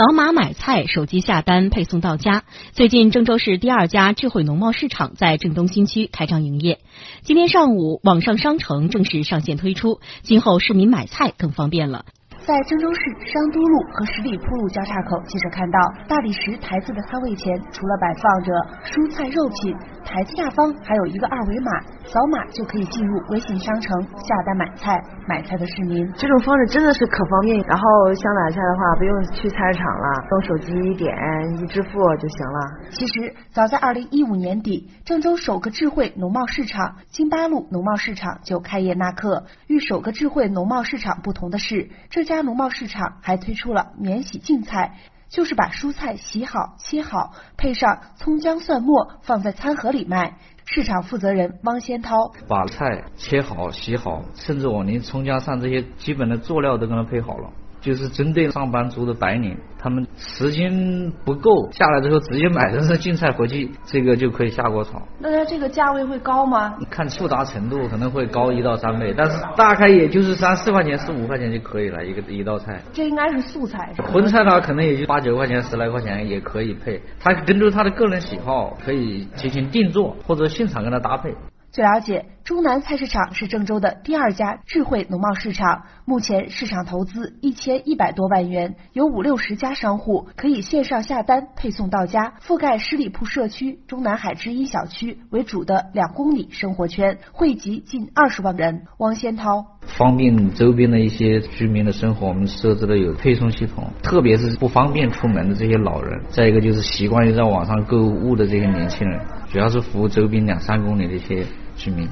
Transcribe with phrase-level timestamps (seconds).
[0.00, 2.44] 扫码买菜，手机下单，配送到家。
[2.72, 6.78] 最近，郑州市第二家智慧农贸市场在郑东新区开张营业。
[7.20, 12.06] 今天上午，网上商城正式上线推出，今后市民买菜更方便了。
[12.46, 15.78] 在郑州市商都路和十里铺路交叉口，记者看到
[16.08, 18.52] 大理石台子的摊位前，除了摆放着
[18.82, 21.70] 蔬菜肉品，台子下方还有一个二维码，
[22.06, 24.98] 扫码就可以进入微信商城下单买菜。
[25.28, 27.60] 买菜的市民，这种方式真的是可方便。
[27.60, 31.14] 然后想买菜的话，不用去菜市场了，用手机一点
[31.62, 32.90] 一支付就行了。
[32.90, 39.44] 其实，早在二零一五年底，郑州首个智慧农贸市场金八路农贸市场就开业纳客。
[39.68, 44.96] 与首个智慧农贸市场不同的是，这家农贸市场还推出了免洗净菜，
[45.28, 50.36] 就是把蔬菜洗好切好，配上葱姜蒜末，放在餐盒里卖。
[50.64, 52.14] 市场负责人汪先涛
[52.46, 57.50] 把菜切好、洗好，甚至我连葱姜蒜这些基本的佐料都给他配好了。
[57.80, 65.02] 就是针对上班族的白领，他们时间不够，下来之后直接买的是净菜回去，这个就可以下锅炒。
[65.18, 66.76] 那它这个价位会高吗？
[66.90, 72.80] 看复杂程度可能会高一到三倍，但是大概也就是三四块钱、四五块钱就可以了一个一道菜。
[72.92, 73.92] 这应该是素菜。
[74.12, 77.00] 荤菜的话，可能也就八九块钱、十来块钱也可以配。
[77.18, 81.34] 他根据他的个人喜好可以进行定做，或者现场跟他搭配。
[81.72, 85.84] 据了解，中南菜市场是郑州的第二家智慧农贸市场。
[86.04, 98.86] 目前市场投资一千一百多万元，有五六十家商户可以线上下单，配送到家，覆盖十里铺社区、中南海之一小区为主的两公里生活圈，汇集近二十万人。
[98.98, 109.20] 汪先涛，方便周边的一些居民的生活，我们设置了有配送系统，特别是不方便出门的这些老人，再一个就是习惯于在网上购物的这些年轻人。
[109.52, 111.44] 主要是服务周边两三公里的一些
[111.76, 112.08] 居民。